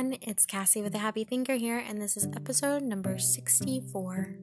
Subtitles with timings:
[0.00, 0.18] everyone.
[0.22, 4.34] It's Cassie with the Happy Thinker here, and this is episode number 64.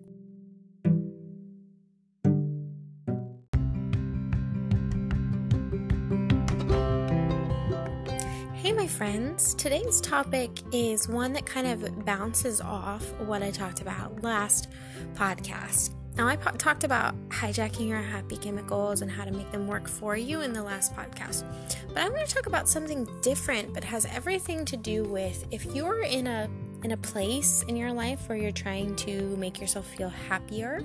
[8.53, 9.55] Hey, my friends.
[9.55, 14.69] Today's topic is one that kind of bounces off what I talked about last
[15.15, 15.96] podcast.
[16.17, 19.87] Now, I po- talked about hijacking your happy chemicals and how to make them work
[19.87, 21.43] for you in the last podcast.
[21.89, 25.65] But I want to talk about something different, but has everything to do with if
[25.75, 26.49] you're in a
[26.83, 30.81] in a place in your life where you're trying to make yourself feel happier.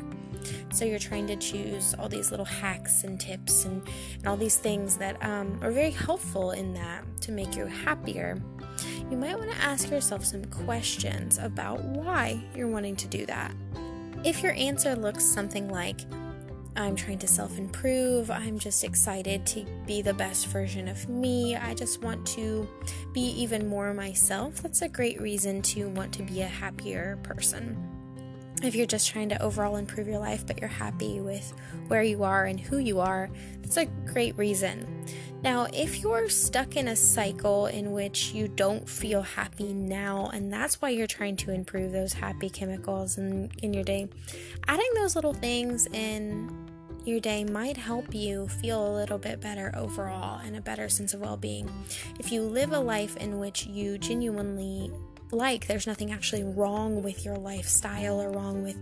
[0.73, 3.83] So you're trying to choose all these little hacks and tips and,
[4.15, 8.43] and all these things that um, are very helpful in that to make you happier.
[9.11, 13.53] You might want to ask yourself some questions about why you're wanting to do that.
[14.25, 16.01] If your answer looks something like,
[16.77, 21.57] I'm trying to self improve, I'm just excited to be the best version of me,
[21.57, 22.69] I just want to
[23.13, 27.92] be even more myself, that's a great reason to want to be a happier person.
[28.63, 31.53] If you're just trying to overall improve your life, but you're happy with
[31.89, 33.29] where you are and who you are,
[33.61, 35.05] that's a great reason.
[35.43, 40.53] Now, if you're stuck in a cycle in which you don't feel happy now, and
[40.53, 44.09] that's why you're trying to improve those happy chemicals in, in your day,
[44.69, 46.57] adding those little things in
[47.05, 51.15] your day might help you feel a little bit better overall and a better sense
[51.15, 51.69] of well being.
[52.21, 54.93] If you live a life in which you genuinely
[55.33, 58.77] like, there's nothing actually wrong with your lifestyle or wrong with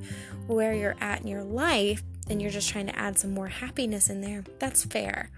[0.47, 4.11] where you're at in your life, and you're just trying to add some more happiness
[4.11, 5.31] in there, that's fair.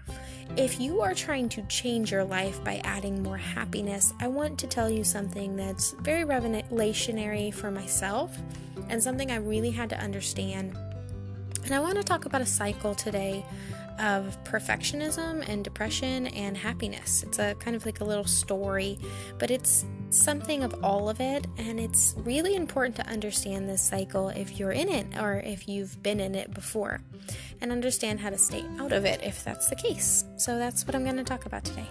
[0.57, 4.67] If you are trying to change your life by adding more happiness, I want to
[4.67, 8.37] tell you something that's very revelationary for myself
[8.89, 10.77] and something I really had to understand.
[11.63, 13.43] And I want to talk about a cycle today
[13.99, 17.23] of perfectionism and depression and happiness.
[17.23, 18.99] It's a kind of like a little story,
[19.39, 24.29] but it's something of all of it, and it's really important to understand this cycle
[24.29, 27.01] if you're in it or if you've been in it before,
[27.61, 30.25] and understand how to stay out of it if that's the case.
[30.37, 31.87] So that's what I'm going to talk about today.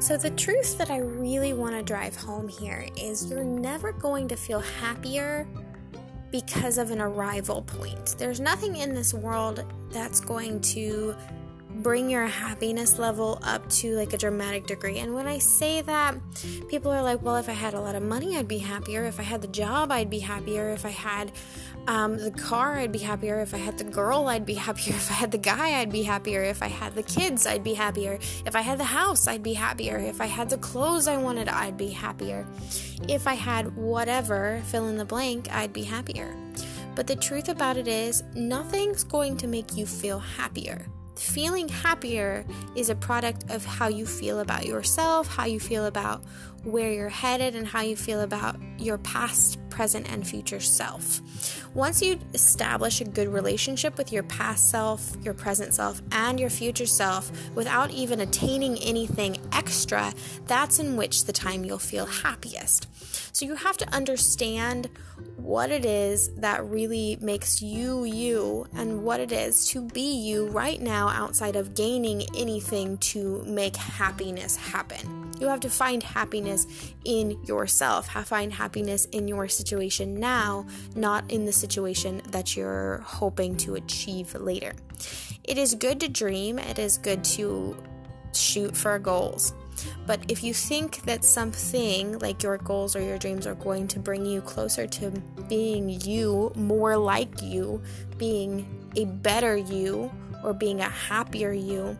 [0.00, 4.26] So, the truth that I really want to drive home here is you're never going
[4.28, 5.46] to feel happier
[6.30, 8.14] because of an arrival point.
[8.18, 11.14] There's nothing in this world that's going to
[11.76, 14.98] bring your happiness level up to like a dramatic degree.
[14.98, 16.16] And when I say that,
[16.68, 19.04] people are like, well, if I had a lot of money, I'd be happier.
[19.04, 20.70] If I had the job, I'd be happier.
[20.70, 21.32] If I had
[21.86, 23.40] um, the car, I'd be happier.
[23.40, 24.94] If I had the girl, I'd be happier.
[25.00, 26.42] If I had the guy, I'd be happier.
[26.42, 28.18] If I had the kids, I'd be happier.
[28.46, 29.98] If I had the house, I'd be happier.
[29.98, 32.46] If I had the clothes I wanted, I'd be happier.
[33.08, 36.34] If I had whatever, fill in the blank, I'd be happier.
[36.94, 40.86] But the truth about it is, nothing's going to make you feel happier.
[41.16, 46.24] Feeling happier is a product of how you feel about yourself, how you feel about
[46.64, 51.20] where you're headed, and how you feel about your past, present, and future self.
[51.74, 56.50] Once you establish a good relationship with your past self, your present self, and your
[56.50, 60.12] future self without even attaining anything extra,
[60.46, 62.88] that's in which the time you'll feel happiest.
[63.32, 64.88] So you have to understand
[65.36, 70.46] what it is that really makes you you and what it is to be you
[70.48, 75.32] right now outside of gaining anything to make happiness happen.
[75.40, 76.66] You have to find happiness
[77.04, 83.56] in yourself, find happiness in your situation now, not in the situation that you're hoping
[83.58, 84.72] to achieve later.
[85.44, 87.76] It is good to dream, it is good to
[88.34, 89.54] shoot for goals.
[90.06, 93.98] But if you think that something like your goals or your dreams are going to
[93.98, 95.10] bring you closer to
[95.48, 97.82] being you, more like you,
[98.18, 100.10] being a better you,
[100.42, 101.98] or being a happier you,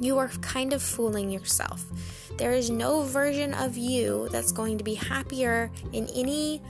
[0.00, 1.84] you are kind of fooling yourself.
[2.36, 6.60] There is no version of you that's going to be happier in any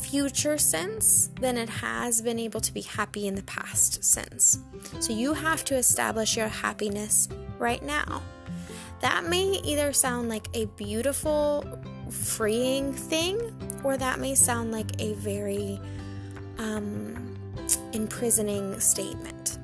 [0.00, 4.58] future sense than it has been able to be happy in the past sense.
[5.00, 8.22] So you have to establish your happiness right now.
[9.02, 11.66] That may either sound like a beautiful,
[12.08, 13.40] freeing thing,
[13.84, 15.80] or that may sound like a very
[16.58, 17.36] um,
[17.92, 19.58] imprisoning statement.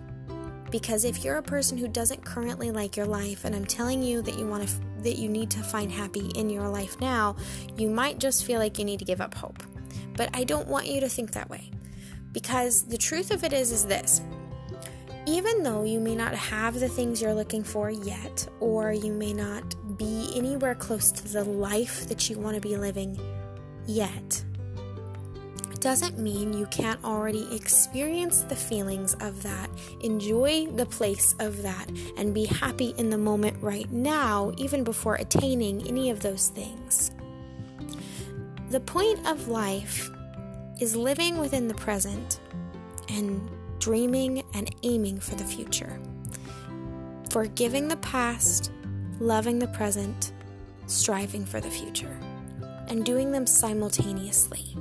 [0.70, 4.22] Because if you're a person who doesn't currently like your life, and I'm telling you
[4.22, 7.36] that you want to, f- that you need to find happy in your life now,
[7.76, 9.62] you might just feel like you need to give up hope.
[10.14, 11.70] But I don't want you to think that way,
[12.32, 14.20] because the truth of it is, is this:
[15.28, 19.34] even though you may not have the things you're looking for yet, or you may
[19.34, 19.62] not
[19.98, 23.20] be anywhere close to the life that you want to be living
[23.86, 24.42] yet,
[25.80, 29.68] doesn't mean you can't already experience the feelings of that,
[30.00, 35.16] enjoy the place of that, and be happy in the moment right now, even before
[35.16, 37.10] attaining any of those things.
[38.70, 40.10] The point of life
[40.80, 42.40] is living within the present
[43.10, 43.48] and
[43.78, 45.98] dreaming and aiming for the future.
[47.30, 48.72] Forgiving the past,
[49.20, 50.32] loving the present,
[50.86, 52.18] striving for the future,
[52.88, 54.76] and doing them simultaneously.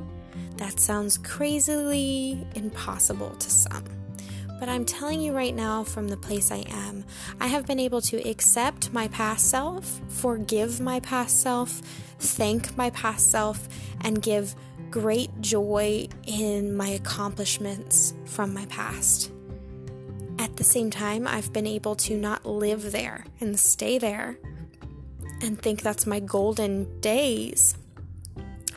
[0.57, 3.83] That sounds crazily impossible to some.
[4.59, 7.05] But I'm telling you right now, from the place I am,
[7.39, 11.81] I have been able to accept my past self, forgive my past self,
[12.19, 13.67] thank my past self,
[14.01, 14.55] and give
[14.91, 19.31] great joy in my accomplishments from my past.
[20.39, 24.37] At the same time, I've been able to not live there and stay there
[25.41, 27.75] and think that's my golden days,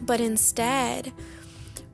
[0.01, 1.13] but instead,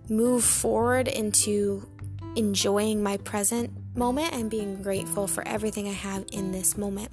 [0.08, 1.88] move forward into
[2.36, 7.10] enjoying my present moment and being grateful for everything I have in this moment.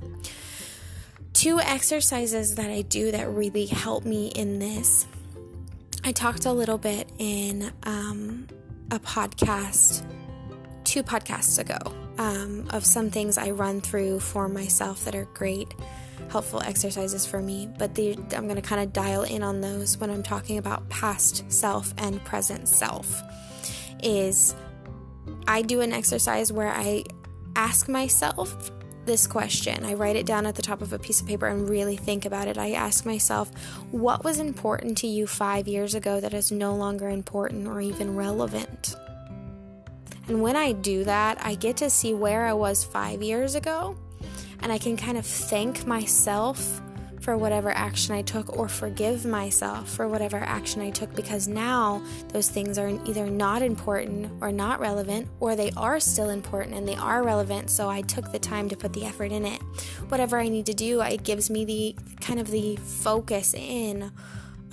[1.34, 5.08] Two exercises that I do that really help me in this.
[6.06, 8.48] I talked a little bit in um,
[8.92, 10.06] a podcast
[10.84, 11.78] two podcasts ago
[12.18, 15.74] um, of some things I run through for myself that are great
[16.30, 19.98] helpful exercises for me, but the, I'm going to kind of dial in on those
[19.98, 23.22] when I'm talking about past self and present self.
[24.02, 24.56] Is
[25.48, 27.04] I do an exercise where I
[27.56, 28.72] ask myself
[29.06, 29.86] this question.
[29.86, 32.26] I write it down at the top of a piece of paper and really think
[32.26, 32.58] about it.
[32.58, 33.52] I ask myself,
[33.92, 38.16] what was important to you five years ago that is no longer important or even
[38.16, 38.96] relevant?
[40.28, 43.98] And when I do that, I get to see where I was five years ago
[44.62, 46.82] and I can kind of thank myself
[47.24, 52.04] for whatever action I took or forgive myself for whatever action I took because now
[52.28, 56.86] those things are either not important or not relevant or they are still important and
[56.86, 59.62] they are relevant so I took the time to put the effort in it.
[60.10, 64.12] Whatever I need to do, it gives me the kind of the focus in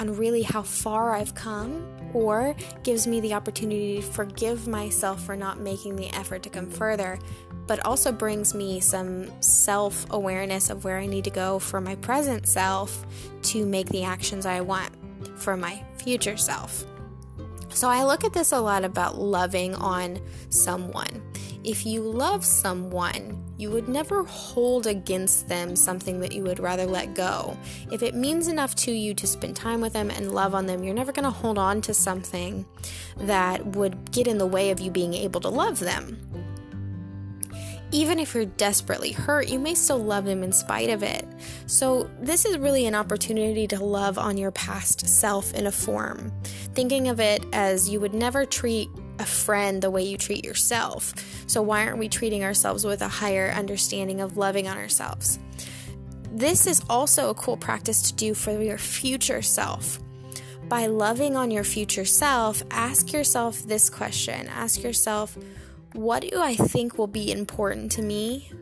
[0.01, 5.37] on really how far I've come or gives me the opportunity to forgive myself for
[5.37, 7.19] not making the effort to come further
[7.71, 11.95] but also brings me some self awareness of where I need to go for my
[11.95, 13.07] present self
[13.43, 14.91] to make the actions I want
[15.37, 16.85] for my future self.
[17.69, 21.23] So I look at this a lot about loving on someone.
[21.63, 26.87] If you love someone, you would never hold against them something that you would rather
[26.87, 27.57] let go.
[27.93, 30.83] If it means enough to you to spend time with them and love on them,
[30.83, 32.67] you're never going to hold on to something
[33.19, 36.50] that would get in the way of you being able to love them
[37.93, 41.27] even if you're desperately hurt, you may still love them in spite of it.
[41.67, 46.33] So, this is really an opportunity to love on your past self in a form.
[46.75, 48.89] Thinking of it as you would never treat
[49.19, 51.15] a friend the way you treat yourself.
[51.47, 55.39] So, why aren't we treating ourselves with a higher understanding of loving on ourselves?
[56.33, 59.99] This is also a cool practice to do for your future self.
[60.69, 65.37] By loving on your future self, ask yourself this question ask yourself,
[65.93, 68.53] what do I think will be important to me?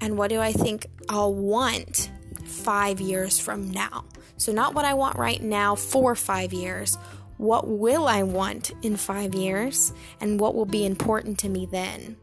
[0.00, 2.10] And what do I think I'll want
[2.44, 4.04] five years from now?
[4.36, 6.98] So, not what I want right now for five years.
[7.36, 9.92] What will I want in five years?
[10.20, 12.16] And what will be important to me then?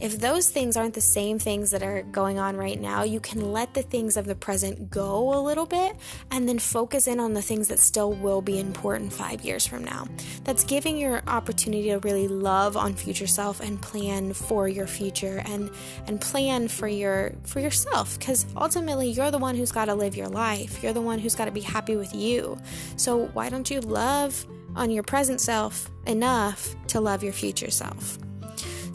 [0.00, 3.52] If those things aren't the same things that are going on right now, you can
[3.52, 5.96] let the things of the present go a little bit
[6.30, 9.84] and then focus in on the things that still will be important five years from
[9.84, 10.06] now.
[10.44, 15.42] That's giving your opportunity to really love on future self and plan for your future
[15.46, 15.70] and
[16.06, 20.16] and plan for your for yourself because ultimately you're the one who's got to live
[20.16, 20.82] your life.
[20.82, 22.58] You're the one who's got to be happy with you.
[22.96, 24.46] So why don't you love
[24.76, 28.18] on your present self enough to love your future self?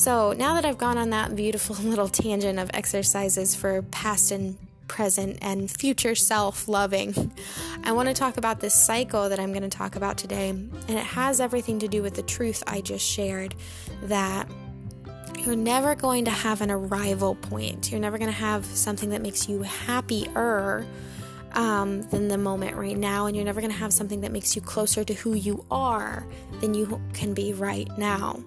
[0.03, 4.57] So now that I've gone on that beautiful little tangent of exercises for past and
[4.89, 7.31] present and future self loving,
[7.85, 10.49] I want to talk about this cycle that I'm going to talk about today.
[10.49, 13.55] And it has everything to do with the truth I just shared
[14.01, 14.45] that
[15.39, 17.89] you're never going to have an arrival point.
[17.89, 20.85] You're never going to have something that makes you happier
[21.53, 24.53] um, than the moment right now, and you're never going to have something that makes
[24.53, 26.25] you closer to who you are
[26.59, 28.43] than you can be right now.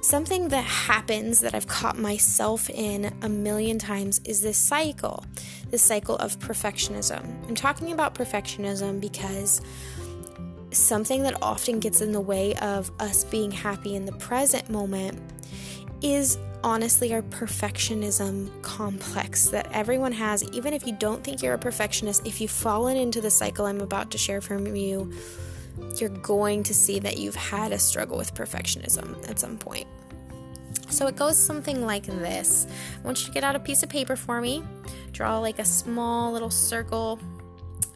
[0.00, 5.24] Something that happens that I've caught myself in a million times is this cycle,
[5.70, 7.24] this cycle of perfectionism.
[7.48, 9.60] I'm talking about perfectionism because
[10.70, 15.18] something that often gets in the way of us being happy in the present moment
[16.02, 20.42] is honestly our perfectionism complex that everyone has.
[20.50, 23.80] Even if you don't think you're a perfectionist, if you've fallen into the cycle I'm
[23.80, 25.12] about to share from you,
[26.00, 29.86] you're going to see that you've had a struggle with perfectionism at some point.
[30.88, 32.66] So it goes something like this.
[33.02, 34.62] I want you to get out a piece of paper for me,
[35.12, 37.18] draw like a small little circle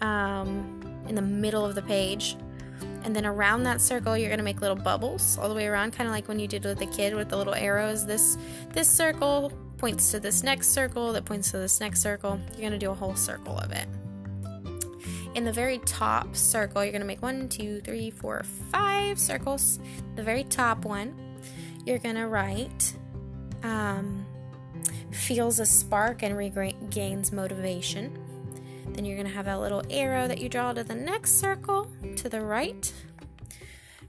[0.01, 2.37] um, in the middle of the page.
[3.05, 6.07] And then around that circle, you're gonna make little bubbles all the way around, kind
[6.07, 8.05] of like when you did with the kid with the little arrows.
[8.05, 8.37] This
[8.73, 12.39] this circle points to this next circle, that points to this next circle.
[12.53, 13.89] You're gonna do a whole circle of it.
[15.35, 19.79] In the very top circle, you're gonna make one, two, three, four, five circles.
[20.17, 21.15] The very top one,
[21.85, 22.95] you're gonna write
[23.63, 24.27] um,
[25.11, 28.19] feels a spark and regains motivation.
[28.93, 31.91] Then you're going to have that little arrow that you draw to the next circle
[32.17, 32.93] to the right.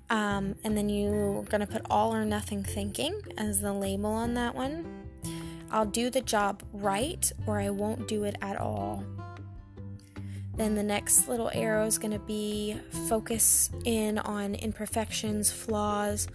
[0.10, 4.34] Um, and then you're going to put all or nothing thinking as the label on
[4.34, 4.86] that one.
[5.70, 9.06] I'll do the job right or I won't do it at all.
[10.56, 12.78] Then the next little arrow is going to be
[13.08, 16.28] focus in on imperfections, flaws,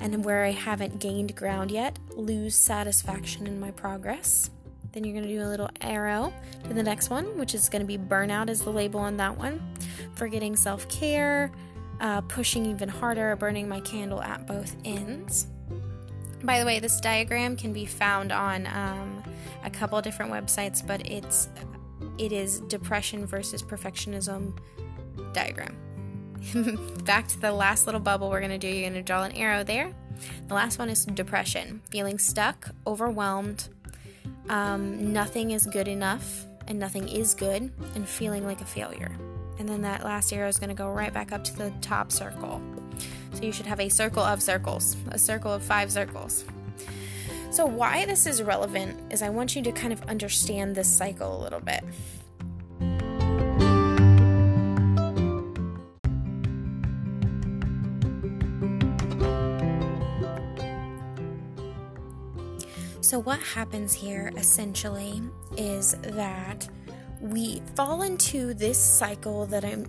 [0.00, 4.50] and where I haven't gained ground yet, lose satisfaction in my progress.
[4.92, 6.32] Then you're going to do a little arrow
[6.68, 9.36] to the next one, which is going to be burnout as the label on that
[9.36, 9.60] one.
[10.14, 11.50] Forgetting self care,
[12.00, 15.46] uh, pushing even harder, burning my candle at both ends.
[16.42, 19.24] By the way, this diagram can be found on um,
[19.64, 21.48] a couple different websites, but it's
[22.18, 24.56] it is depression versus perfectionism
[25.32, 25.76] diagram.
[27.04, 28.68] Back to the last little bubble we're going to do.
[28.68, 29.94] You're going to draw an arrow there.
[30.48, 33.68] The last one is depression, feeling stuck, overwhelmed,
[34.48, 39.10] um, nothing is good enough and nothing is good, and feeling like a failure.
[39.58, 42.10] And then that last arrow is going to go right back up to the top
[42.10, 42.62] circle.
[43.34, 46.44] So you should have a circle of circles, a circle of five circles.
[47.54, 51.40] So, why this is relevant is I want you to kind of understand this cycle
[51.40, 51.84] a little bit.
[63.00, 65.22] So, what happens here essentially
[65.56, 66.68] is that
[67.20, 69.86] we fall into this cycle that I'm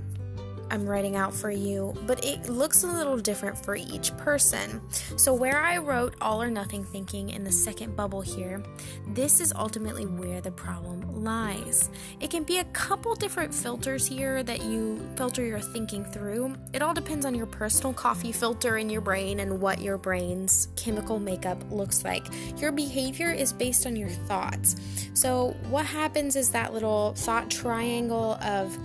[0.71, 4.81] I'm writing out for you, but it looks a little different for each person.
[5.17, 8.63] So, where I wrote all or nothing thinking in the second bubble here,
[9.07, 11.89] this is ultimately where the problem lies.
[12.19, 16.55] It can be a couple different filters here that you filter your thinking through.
[16.73, 20.69] It all depends on your personal coffee filter in your brain and what your brain's
[20.75, 22.25] chemical makeup looks like.
[22.57, 24.75] Your behavior is based on your thoughts.
[25.13, 28.77] So, what happens is that little thought triangle of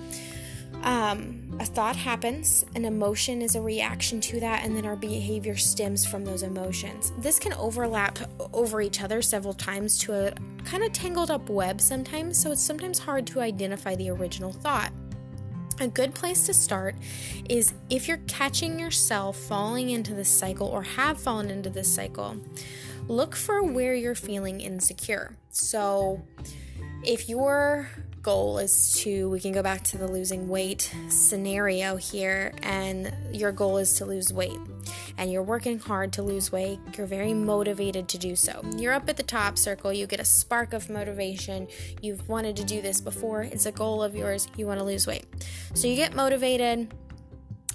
[0.82, 5.56] um, a thought happens, an emotion is a reaction to that, and then our behavior
[5.56, 7.12] stems from those emotions.
[7.18, 8.18] This can overlap
[8.54, 10.32] over each other several times to a
[10.64, 14.90] kind of tangled up web sometimes, so it's sometimes hard to identify the original thought.
[15.80, 16.94] A good place to start
[17.50, 22.38] is if you're catching yourself falling into this cycle or have fallen into this cycle,
[23.06, 25.36] look for where you're feeling insecure.
[25.50, 26.22] So,
[27.04, 27.90] if you're
[28.22, 33.52] goal is to, we can go back to the losing weight scenario here, and your
[33.52, 34.58] goal is to lose weight.
[35.18, 38.62] And you're working hard to lose weight, you're very motivated to do so.
[38.76, 41.68] You're up at the top circle, you get a spark of motivation.
[42.00, 45.06] You've wanted to do this before, it's a goal of yours, you want to lose
[45.06, 45.26] weight.
[45.74, 46.92] So you get motivated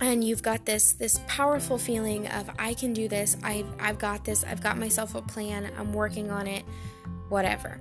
[0.02, 3.38] and you've got this this powerful feeling of I can do this.
[3.44, 4.44] I've I've got this.
[4.44, 5.72] I've got myself a plan.
[5.78, 6.64] I'm working on it.
[7.30, 7.80] Whatever.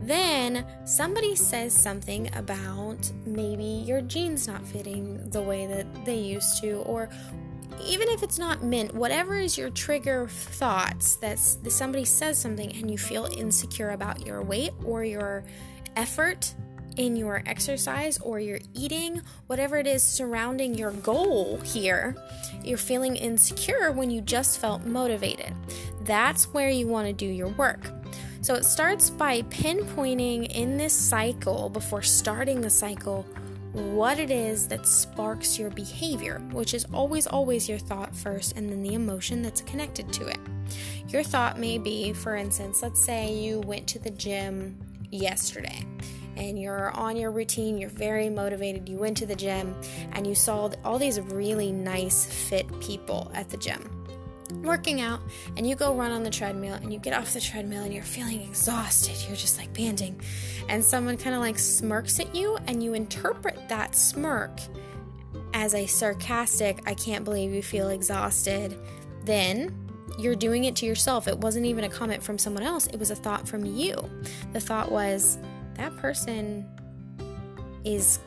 [0.00, 6.60] Then somebody says something about maybe your jeans not fitting the way that they used
[6.62, 7.08] to, or
[7.86, 12.90] even if it's not meant, whatever is your trigger thoughts that somebody says something and
[12.90, 15.44] you feel insecure about your weight or your
[15.96, 16.54] effort
[16.96, 22.16] in your exercise or your eating, whatever it is surrounding your goal here,
[22.64, 25.54] you're feeling insecure when you just felt motivated.
[26.02, 27.90] That's where you want to do your work.
[28.42, 33.24] So it starts by pinpointing in this cycle, before starting the cycle,
[33.70, 38.68] what it is that sparks your behavior, which is always, always your thought first and
[38.68, 40.38] then the emotion that's connected to it.
[41.06, 44.76] Your thought may be, for instance, let's say you went to the gym
[45.12, 45.86] yesterday
[46.36, 49.72] and you're on your routine, you're very motivated, you went to the gym
[50.14, 54.01] and you saw all these really nice, fit people at the gym
[54.62, 55.20] working out
[55.56, 58.02] and you go run on the treadmill and you get off the treadmill and you're
[58.02, 60.20] feeling exhausted, you're just like banding.
[60.68, 64.50] and someone kind of like smirks at you and you interpret that smirk
[65.54, 68.78] as a sarcastic, I can't believe you feel exhausted,
[69.24, 69.76] then
[70.18, 71.28] you're doing it to yourself.
[71.28, 74.10] It wasn't even a comment from someone else, it was a thought from you.
[74.52, 75.38] The thought was,
[75.74, 76.68] that person
[77.84, 78.18] is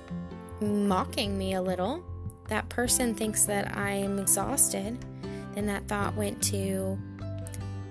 [0.62, 2.04] mocking me a little
[2.48, 5.04] that person thinks that I am exhausted,
[5.56, 6.98] then that thought went to,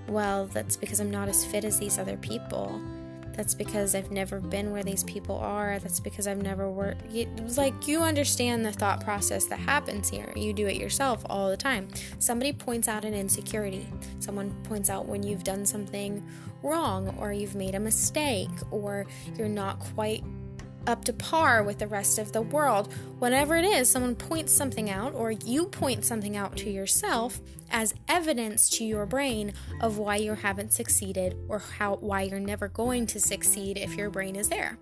[0.07, 2.81] well, that's because I'm not as fit as these other people.
[3.35, 5.77] That's because I've never been where these people are.
[5.79, 7.01] That's because I've never worked.
[7.13, 10.31] It's like you understand the thought process that happens here.
[10.37, 11.89] You do it yourself all the time.
[12.19, 13.87] Somebody points out an insecurity.
[14.19, 16.25] Someone points out when you've done something
[16.63, 19.05] wrong or you've made a mistake or
[19.37, 20.23] you're not quite
[20.87, 22.91] up to par with the rest of the world.
[23.19, 27.39] Whatever it is, someone points something out, or you point something out to yourself
[27.71, 32.67] as evidence to your brain of why you haven't succeeded or how why you're never
[32.67, 34.77] going to succeed if your brain is there.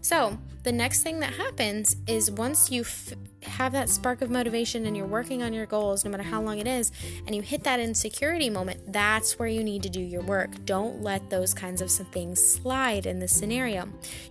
[0.00, 3.12] So, the next thing that happens is once you f-
[3.42, 6.58] have that spark of motivation and you're working on your goals no matter how long
[6.58, 6.90] it is
[7.26, 10.64] and you hit that insecurity moment, that's where you need to do your work.
[10.64, 13.86] Don't let those kinds of things slide in this scenario.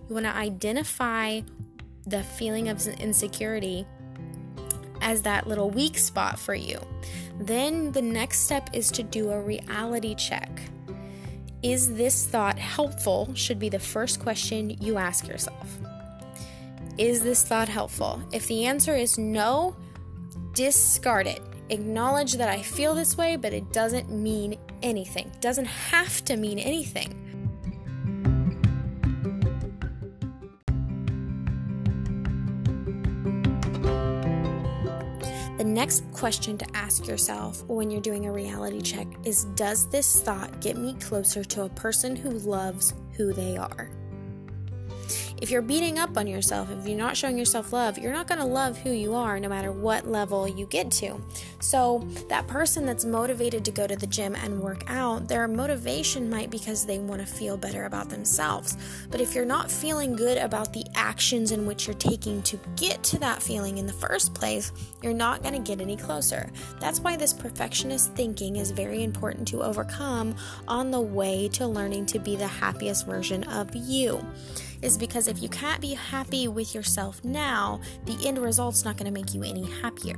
[0.08, 1.42] You want to identify
[2.06, 3.86] the feeling of insecurity
[5.04, 6.80] as that little weak spot for you.
[7.38, 10.50] Then the next step is to do a reality check.
[11.62, 13.32] Is this thought helpful?
[13.34, 15.78] Should be the first question you ask yourself.
[16.98, 18.20] Is this thought helpful?
[18.32, 19.76] If the answer is no,
[20.54, 21.40] discard it.
[21.70, 25.32] Acknowledge that I feel this way, but it doesn't mean anything.
[25.40, 27.23] Doesn't have to mean anything.
[35.74, 40.60] Next question to ask yourself when you're doing a reality check is Does this thought
[40.60, 43.90] get me closer to a person who loves who they are?
[45.40, 48.40] If you're beating up on yourself, if you're not showing yourself love, you're not going
[48.40, 51.20] to love who you are no matter what level you get to.
[51.60, 56.30] So, that person that's motivated to go to the gym and work out, their motivation
[56.30, 58.76] might be because they want to feel better about themselves.
[59.10, 63.02] But if you're not feeling good about the actions in which you're taking to get
[63.04, 64.72] to that feeling in the first place,
[65.02, 66.48] you're not going to get any closer.
[66.78, 70.36] That's why this perfectionist thinking is very important to overcome
[70.68, 74.24] on the way to learning to be the happiest version of you
[74.84, 79.12] is because if you can't be happy with yourself now, the end result's not going
[79.12, 80.16] to make you any happier.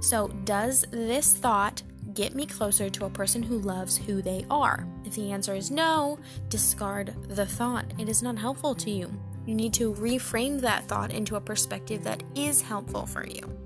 [0.00, 1.82] So, does this thought
[2.14, 4.86] get me closer to a person who loves who they are?
[5.04, 7.86] If the answer is no, discard the thought.
[7.98, 9.10] It is not helpful to you.
[9.46, 13.57] You need to reframe that thought into a perspective that is helpful for you.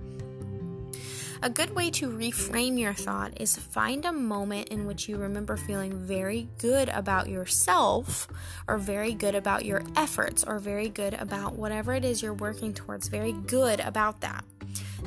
[1.44, 5.16] A good way to reframe your thought is to find a moment in which you
[5.16, 8.28] remember feeling very good about yourself,
[8.68, 12.72] or very good about your efforts, or very good about whatever it is you're working
[12.72, 14.44] towards, very good about that.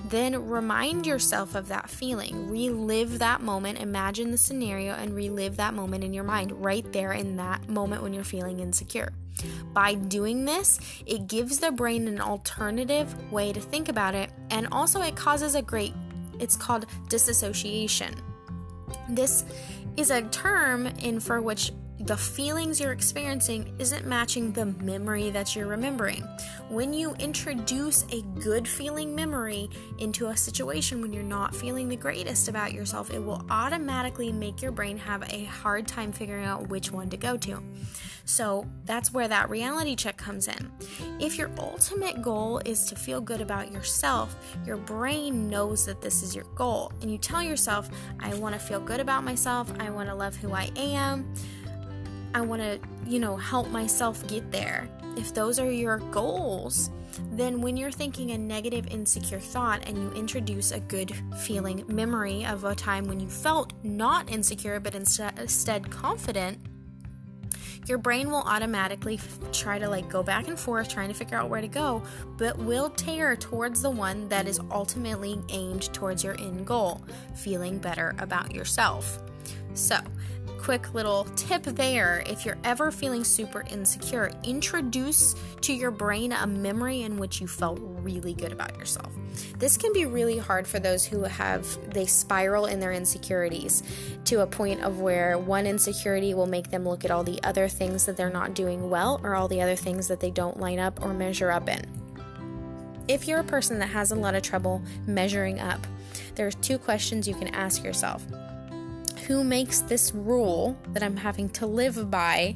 [0.10, 2.50] Then remind yourself of that feeling.
[2.50, 3.80] Relive that moment.
[3.80, 8.04] Imagine the scenario and relive that moment in your mind right there in that moment
[8.04, 9.14] when you're feeling insecure.
[9.74, 14.68] By doing this, it gives the brain an alternative way to think about it, and
[14.74, 15.94] also it causes a great
[16.40, 18.16] it's called disassociation.
[19.10, 19.46] This
[19.98, 21.72] is a term in for which
[22.06, 26.22] the feelings you're experiencing isn't matching the memory that you're remembering.
[26.70, 31.96] When you introduce a good feeling memory into a situation when you're not feeling the
[31.96, 36.70] greatest about yourself, it will automatically make your brain have a hard time figuring out
[36.70, 37.64] which one to go to.
[38.26, 40.72] So that's where that reality check comes in.
[41.20, 46.22] If your ultimate goal is to feel good about yourself, your brain knows that this
[46.22, 46.92] is your goal.
[47.02, 47.90] And you tell yourself,
[48.20, 51.34] I want to feel good about myself, I want to love who I am.
[52.36, 54.90] I want to, you know, help myself get there.
[55.16, 56.92] If those are your goals,
[57.32, 62.46] then when you're thinking a negative, insecure thought and you introduce a good feeling memory
[62.46, 66.60] of a time when you felt not insecure but instead, confident,
[67.88, 69.18] your brain will automatically
[69.54, 72.04] try to like go back and forth trying to figure out where to go,
[72.38, 77.02] but will tear towards the one that is ultimately aimed towards your end goal,
[77.34, 79.22] feeling better about yourself.
[79.74, 80.00] So,
[80.66, 86.48] quick little tip there if you're ever feeling super insecure, introduce to your brain a
[86.48, 89.14] memory in which you felt really good about yourself.
[89.60, 93.84] This can be really hard for those who have they spiral in their insecurities
[94.24, 97.68] to a point of where one insecurity will make them look at all the other
[97.68, 100.80] things that they're not doing well or all the other things that they don't line
[100.80, 101.86] up or measure up in.
[103.08, 105.86] If you're a person that has a lot of trouble measuring up,
[106.34, 108.26] there's two questions you can ask yourself
[109.28, 112.56] who makes this rule that I'm having to live by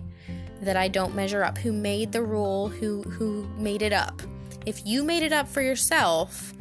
[0.62, 1.58] that I don't measure up?
[1.58, 2.68] Who made the rule?
[2.68, 4.22] Who who made it up?
[4.66, 6.54] If you made it up for yourself,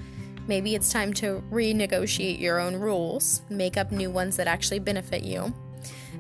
[0.46, 5.24] maybe it's time to renegotiate your own rules, make up new ones that actually benefit
[5.24, 5.52] you.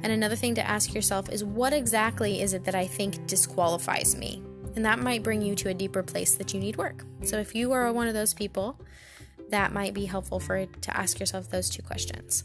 [0.02, 4.14] And another thing to ask yourself is what exactly is it that I think disqualifies
[4.16, 4.42] me?
[4.76, 7.04] And that might bring you to a deeper place that you need work.
[7.22, 8.78] So if you are one of those people
[9.50, 12.44] that might be helpful for to ask yourself those two questions.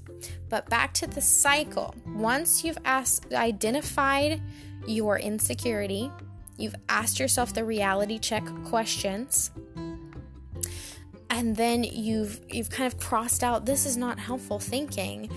[0.49, 1.95] But back to the cycle.
[2.05, 4.41] Once you've asked identified
[4.87, 6.11] your insecurity,
[6.57, 9.51] you've asked yourself the reality check questions,
[11.29, 15.29] and then you've you've kind of crossed out this is not helpful thinking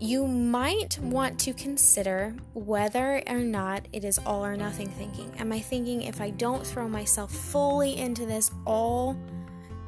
[0.00, 5.32] you might want to consider whether or not it is all or nothing thinking.
[5.38, 9.16] Am I thinking if I don't throw myself fully into this all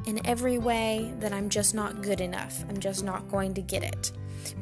[0.06, 2.64] in every way, that I'm just not good enough?
[2.68, 4.12] I'm just not going to get it.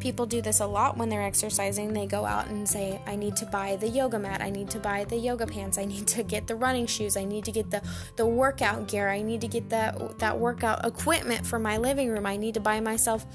[0.00, 1.92] People do this a lot when they're exercising.
[1.92, 4.78] They go out and say, I need to buy the yoga mat, I need to
[4.78, 7.70] buy the yoga pants, I need to get the running shoes, I need to get
[7.70, 7.82] the,
[8.16, 12.26] the workout gear, I need to get that, that workout equipment for my living room,
[12.26, 13.26] I need to buy myself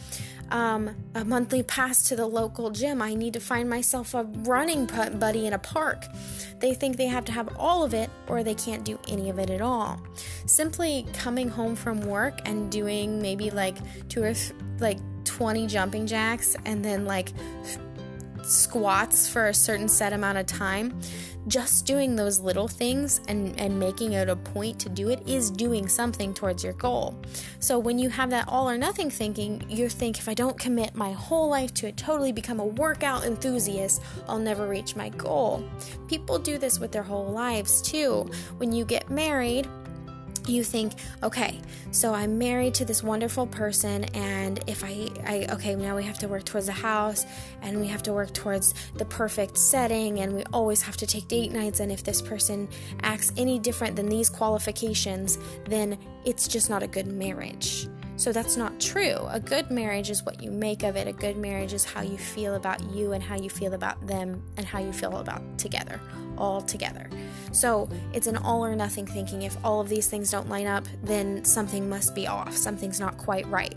[0.51, 4.85] um, a monthly pass to the local gym, I need to find myself a running
[4.85, 6.05] buddy in a park.
[6.59, 9.39] They think they have to have all of it or they can't do any of
[9.39, 10.01] it at all.
[10.45, 13.77] Simply coming home from work and doing maybe like
[14.09, 17.33] two or th- like 20 jumping jacks and then like
[18.45, 20.99] squats for a certain set amount of time
[21.47, 25.51] just doing those little things and, and making it a point to do it is
[25.51, 27.19] doing something towards your goal.
[27.59, 30.95] So when you have that all or nothing thinking, you think if I don't commit
[30.95, 35.67] my whole life to it, totally become a workout enthusiast, I'll never reach my goal.
[36.07, 38.29] People do this with their whole lives too.
[38.57, 39.67] When you get married,
[40.47, 41.59] you think, okay,
[41.91, 46.17] so I'm married to this wonderful person, and if I, I, okay, now we have
[46.19, 47.25] to work towards the house,
[47.61, 51.27] and we have to work towards the perfect setting, and we always have to take
[51.27, 52.67] date nights, and if this person
[53.01, 57.87] acts any different than these qualifications, then it's just not a good marriage.
[58.15, 59.17] So that's not true.
[59.29, 61.07] A good marriage is what you make of it.
[61.07, 64.41] A good marriage is how you feel about you and how you feel about them
[64.55, 65.99] and how you feel about together,
[66.37, 67.09] all together.
[67.51, 69.41] So it's an all or nothing thinking.
[69.41, 72.55] If all of these things don't line up, then something must be off.
[72.55, 73.75] Something's not quite right.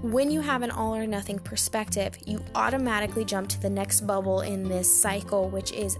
[0.00, 4.40] When you have an all or nothing perspective, you automatically jump to the next bubble
[4.40, 5.98] in this cycle, which is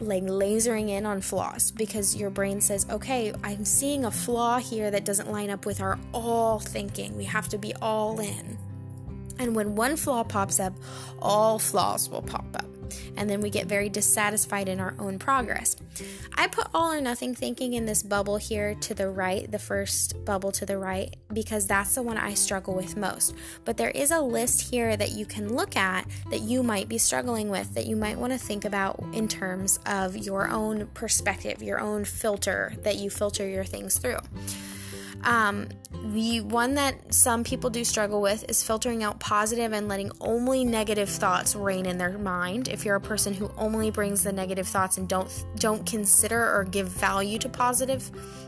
[0.00, 4.90] like lasering in on flaws because your brain says, okay, I'm seeing a flaw here
[4.90, 7.16] that doesn't line up with our all thinking.
[7.16, 8.58] We have to be all in.
[9.38, 10.74] And when one flaw pops up,
[11.20, 12.79] all flaws will pop up
[13.16, 15.76] and then we get very dissatisfied in our own progress.
[16.34, 20.24] I put all or nothing thinking in this bubble here to the right, the first
[20.24, 23.34] bubble to the right, because that's the one I struggle with most.
[23.64, 26.98] But there is a list here that you can look at that you might be
[26.98, 31.62] struggling with, that you might want to think about in terms of your own perspective,
[31.62, 34.18] your own filter that you filter your things through.
[35.24, 35.68] Um,
[36.12, 40.64] the one that some people do struggle with is filtering out positive and letting only
[40.64, 42.68] negative thoughts reign in their mind.
[42.68, 46.64] If you're a person who only brings the negative thoughts and don't don't consider or
[46.64, 48.02] give value to positive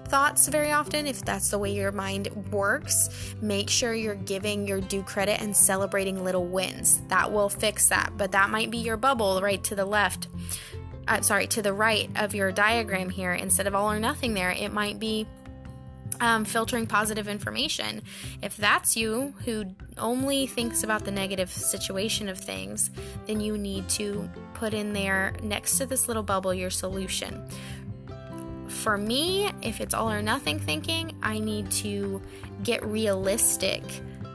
[0.07, 4.81] thoughts very often, if that's the way your mind works, make sure you're giving your
[4.81, 7.01] due credit and celebrating little wins.
[7.09, 8.13] That will fix that.
[8.17, 10.29] But that might be your bubble right to the left.
[11.09, 13.33] Uh, sorry, to the right of your diagram here.
[13.33, 15.27] Instead of all or nothing there, it might be
[16.23, 18.01] um, filtering positive information.
[18.43, 19.65] If that's you who
[19.99, 22.91] only thinks about the negative situation of things,
[23.27, 27.45] then you need to put in there next to this little bubble your solution.
[28.69, 32.23] For me, if it's all or nothing thinking, I need to
[32.63, 33.83] get realistic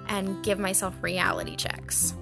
[0.10, 2.13] and give myself reality checks.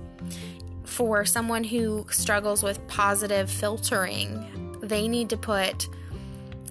[0.84, 5.88] For someone who struggles with positive filtering, they need to put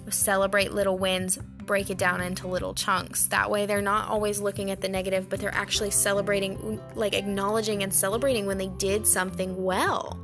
[0.09, 3.27] celebrate little wins, break it down into little chunks.
[3.27, 7.83] That way, they're not always looking at the negative, but they're actually celebrating, like acknowledging
[7.83, 10.19] and celebrating when they did something well.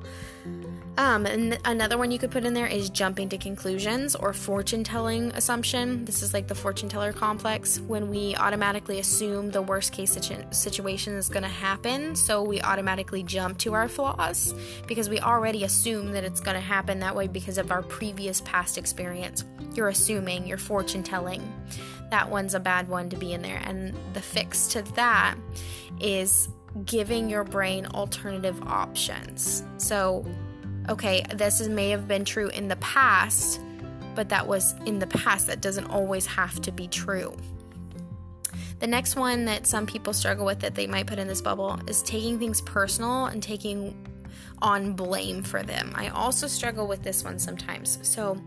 [0.97, 4.83] Um, and another one you could put in there is jumping to conclusions or fortune
[4.83, 6.03] telling assumption.
[6.05, 10.43] This is like the fortune teller complex when we automatically assume the worst case situ-
[10.51, 12.15] situation is going to happen.
[12.15, 14.53] So we automatically jump to our flaws
[14.85, 18.41] because we already assume that it's going to happen that way because of our previous
[18.41, 19.45] past experience.
[19.73, 21.41] You're assuming, you're fortune telling.
[22.09, 23.61] That one's a bad one to be in there.
[23.63, 25.35] And the fix to that
[25.99, 26.49] is
[26.85, 29.63] giving your brain alternative options.
[29.77, 30.25] So,
[30.89, 33.61] okay, this is, may have been true in the past,
[34.15, 35.47] but that was in the past.
[35.47, 37.35] That doesn't always have to be true.
[38.79, 41.79] The next one that some people struggle with that they might put in this bubble
[41.87, 43.95] is taking things personal and taking
[44.61, 45.91] on blame for them.
[45.95, 47.97] I also struggle with this one sometimes.
[48.03, 48.39] So,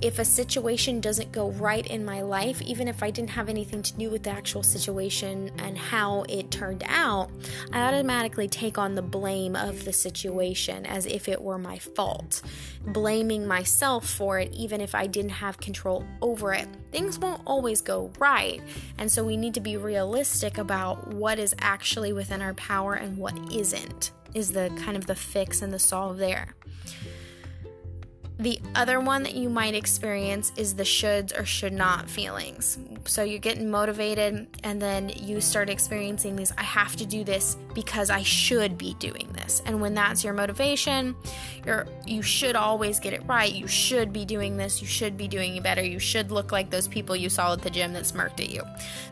[0.00, 3.82] if a situation doesn't go right in my life, even if I didn't have anything
[3.82, 7.30] to do with the actual situation and how it turned out,
[7.72, 12.42] I automatically take on the blame of the situation as if it were my fault,
[12.86, 16.66] blaming myself for it, even if I didn't have control over it.
[16.90, 18.60] Things won't always go right,
[18.98, 23.16] and so we need to be realistic about what is actually within our power and
[23.16, 26.54] what isn't is the kind of the fix and the solve there.
[28.38, 32.76] The other one that you might experience is the shoulds or should not feelings.
[33.04, 37.56] So you're getting motivated and then you start experiencing these I have to do this
[37.74, 39.62] because I should be doing this.
[39.66, 41.16] And when that's your motivation,
[41.64, 43.52] you're you should always get it right.
[43.52, 44.80] You should be doing this.
[44.80, 45.82] You should be doing better.
[45.82, 48.62] You should look like those people you saw at the gym that smirked at you.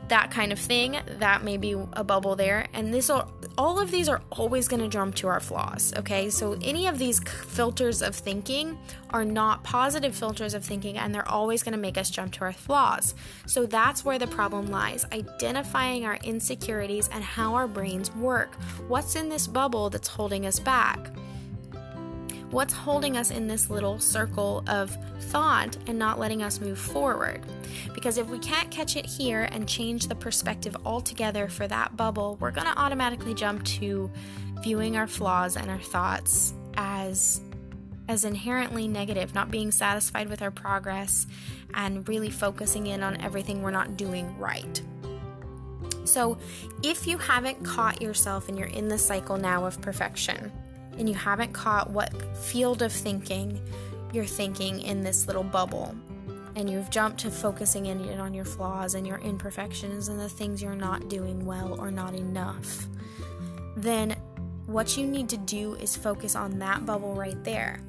[0.09, 2.66] That kind of thing, that may be a bubble there.
[2.73, 6.31] And this all, of these are always going to jump to our flaws, okay?
[6.31, 8.79] So any of these filters of thinking
[9.11, 12.40] are not positive filters of thinking and they're always going to make us jump to
[12.42, 13.14] our flaws.
[13.46, 18.11] So that's where the problem lies identifying our insecurities and how our brains
[18.50, 18.88] work.
[18.88, 21.10] What's in this bubble that's holding us back?
[22.50, 27.42] What's holding us in this little circle of thought and not letting us move forward?
[27.94, 32.36] Because if we can't catch it here and change the perspective altogether for that bubble,
[32.40, 34.10] we're going to automatically jump to
[34.62, 37.40] viewing our flaws and our thoughts as
[38.08, 41.28] as inherently negative, not being satisfied with our progress,
[41.74, 44.82] and really focusing in on everything we're not doing right.
[46.11, 46.38] So,
[46.83, 50.51] if you haven't caught yourself and you're in the cycle now of perfection,
[50.99, 53.61] and you haven't caught what field of thinking
[54.12, 55.94] you're thinking in this little bubble,
[56.57, 60.61] and you've jumped to focusing in on your flaws and your imperfections and the things
[60.61, 62.87] you're not doing well or not enough,
[63.77, 64.16] then
[64.66, 67.81] what you need to do is focus on that bubble right there.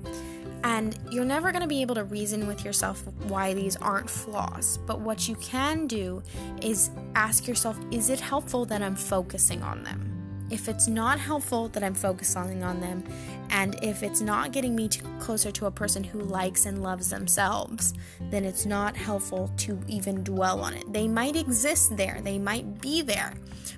[0.64, 4.78] And you're never going to be able to reason with yourself why these aren't flaws.
[4.86, 6.22] But what you can do
[6.62, 10.08] is ask yourself is it helpful that I'm focusing on them?
[10.52, 13.06] If it's not helpful that I'm focusing on them,
[13.52, 17.10] and if it's not getting me to closer to a person who likes and loves
[17.10, 17.94] themselves,
[18.30, 20.92] then it's not helpful to even dwell on it.
[20.92, 23.34] They might exist there, they might be there,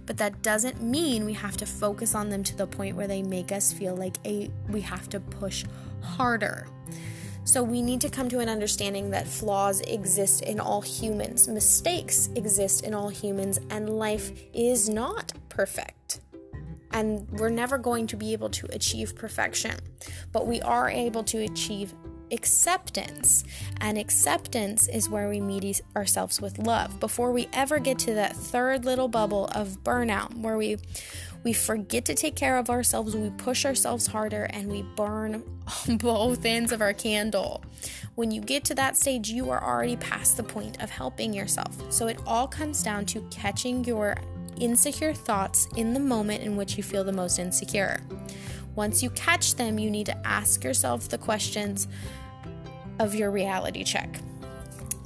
[0.07, 3.21] but that doesn't mean we have to focus on them to the point where they
[3.21, 5.65] make us feel like a we have to push
[6.03, 6.67] harder.
[7.45, 12.29] So we need to come to an understanding that flaws exist in all humans, mistakes
[12.35, 16.19] exist in all humans, and life is not perfect
[16.93, 19.75] and we're never going to be able to achieve perfection,
[20.31, 21.93] but we are able to achieve
[22.31, 23.43] acceptance.
[23.81, 28.35] And acceptance is where we meet ourselves with love before we ever get to that
[28.35, 30.77] third little bubble of burnout where we
[31.43, 35.43] we forget to take care of ourselves, we push ourselves harder and we burn
[35.99, 37.63] both ends of our candle.
[38.15, 41.91] When you get to that stage, you are already past the point of helping yourself.
[41.91, 44.17] So it all comes down to catching your
[44.57, 48.01] insecure thoughts in the moment in which you feel the most insecure.
[48.75, 51.87] Once you catch them, you need to ask yourself the questions
[52.99, 54.19] of your reality check.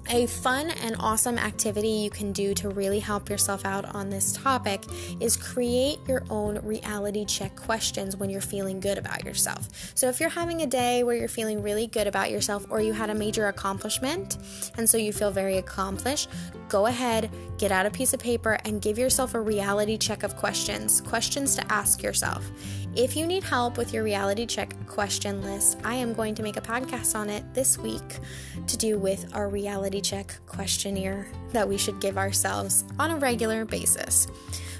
[0.10, 4.32] A fun and awesome activity you can do to really help yourself out on this
[4.32, 4.86] topic
[5.20, 9.68] is create your own reality check questions when you're feeling good about yourself.
[9.96, 12.94] So, if you're having a day where you're feeling really good about yourself or you
[12.94, 14.38] had a major accomplishment
[14.78, 16.30] and so you feel very accomplished,
[16.70, 20.38] go ahead, get out a piece of paper, and give yourself a reality check of
[20.38, 22.50] questions, questions to ask yourself.
[22.98, 26.58] If you need help with your reality check question list, I am going to make
[26.58, 28.18] a podcast on it this week
[28.66, 33.66] to do with our reality check questionnaire that we should give ourselves on a regular
[33.66, 34.26] basis.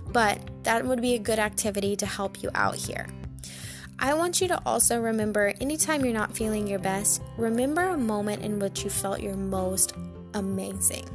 [0.08, 3.06] But that would be a good activity to help you out here.
[4.00, 8.42] I want you to also remember anytime you're not feeling your best, remember a moment
[8.42, 9.94] in which you felt your most
[10.34, 11.08] amazing.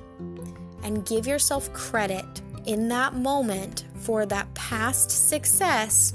[0.84, 6.14] And give yourself credit in that moment for that past success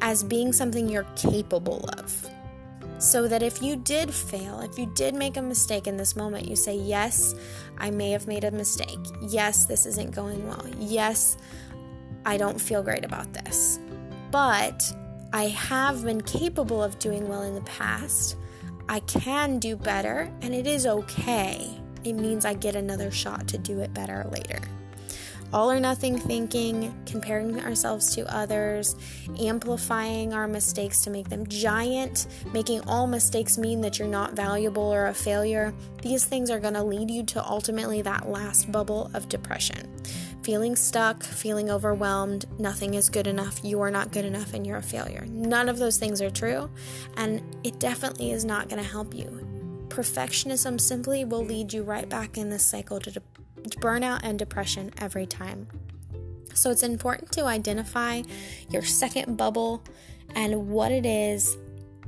[0.00, 2.28] as being something you're capable of.
[2.98, 6.46] So that if you did fail, if you did make a mistake in this moment,
[6.46, 7.34] you say, Yes,
[7.78, 8.98] I may have made a mistake.
[9.22, 10.66] Yes, this isn't going well.
[10.78, 11.38] Yes,
[12.26, 13.78] I don't feel great about this.
[14.30, 14.92] But
[15.32, 18.36] I have been capable of doing well in the past.
[18.88, 21.80] I can do better, and it is okay.
[22.04, 24.60] It means I get another shot to do it better later
[25.52, 28.96] all or nothing thinking, comparing ourselves to others,
[29.40, 34.82] amplifying our mistakes to make them giant, making all mistakes mean that you're not valuable
[34.82, 39.10] or a failure, these things are going to lead you to ultimately that last bubble
[39.14, 39.88] of depression.
[40.42, 44.78] feeling stuck, feeling overwhelmed, nothing is good enough, you are not good enough, and you're
[44.78, 45.26] a failure.
[45.28, 46.70] None of those things are true,
[47.16, 49.46] and it definitely is not going to help you.
[49.88, 53.22] Perfectionism simply will lead you right back in this cycle to de-
[53.80, 55.66] burnout and depression every time.
[56.54, 58.22] So it's important to identify
[58.70, 59.84] your second bubble
[60.34, 61.56] and what it is,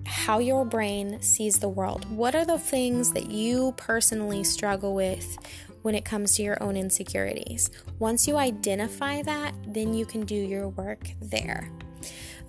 [0.04, 2.10] how your brain sees the world.
[2.10, 5.38] What are the things that you personally struggle with
[5.82, 7.70] when it comes to your own insecurities?
[7.98, 11.70] Once you identify that, then you can do your work there.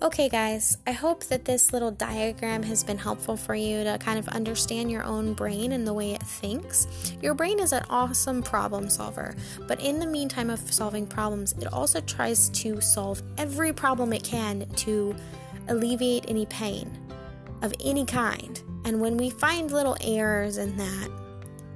[0.04, 4.18] Okay, guys, I hope that this little diagram has been helpful for you to kind
[4.18, 6.86] of understand your own brain and the way it thinks.
[7.22, 9.34] Your brain is an awesome problem solver,
[9.66, 14.22] but in the meantime of solving problems, it also tries to solve every problem it
[14.22, 15.16] can to
[15.68, 16.90] alleviate any pain
[17.62, 18.62] of any kind.
[18.84, 21.08] And when we find little errors in that,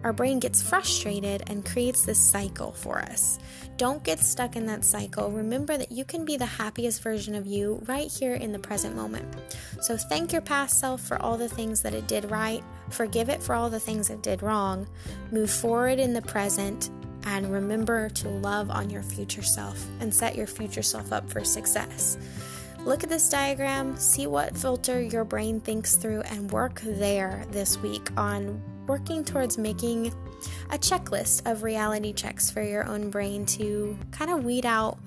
[0.04, 3.38] our brain gets frustrated and creates this cycle for us.
[3.78, 5.30] Don't get stuck in that cycle.
[5.30, 8.96] Remember that you can be the happiest version of you right here in the present
[8.96, 9.24] moment.
[9.80, 13.40] So thank your past self for all the things that it did right, forgive it
[13.40, 14.88] for all the things it did wrong,
[15.30, 16.90] move forward in the present,
[17.22, 21.44] and remember to love on your future self and set your future self up for
[21.44, 22.18] success.
[22.80, 27.78] Look at this diagram, see what filter your brain thinks through, and work there this
[27.78, 30.12] week on working towards making
[30.70, 34.98] a checklist of reality checks for your own brain to kind of weed out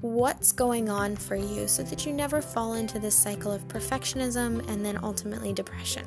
[0.00, 4.66] what's going on for you so that you never fall into this cycle of perfectionism
[4.68, 6.04] and then ultimately depression.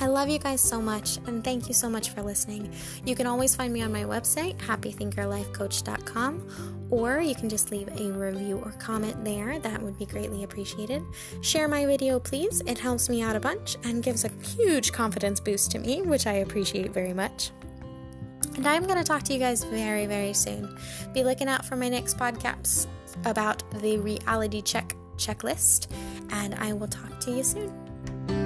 [0.00, 2.72] I love you guys so much and thank you so much for listening.
[3.04, 8.12] You can always find me on my website, happythinkerlifecoach.com, or you can just leave a
[8.12, 9.58] review or comment there.
[9.60, 11.02] That would be greatly appreciated.
[11.42, 12.62] Share my video, please.
[12.66, 16.26] It helps me out a bunch and gives a huge confidence boost to me, which
[16.26, 17.50] I appreciate very much.
[18.56, 20.78] And I'm going to talk to you guys very, very soon.
[21.12, 22.86] Be looking out for my next podcast
[23.24, 25.88] about the reality check checklist,
[26.30, 28.43] and I will talk to you soon.